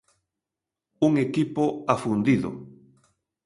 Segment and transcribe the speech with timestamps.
[1.07, 1.63] Un equipo
[1.93, 2.49] afundido.